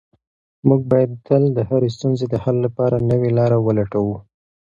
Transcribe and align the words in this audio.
موږ 0.67 0.81
باید 0.91 1.11
تل 1.25 1.43
د 1.57 1.59
هرې 1.69 1.89
ستونزې 1.97 2.25
د 2.29 2.35
حل 2.43 2.57
لپاره 2.65 3.05
نوې 3.09 3.29
لاره 3.37 3.57
ولټوو. 3.61 4.17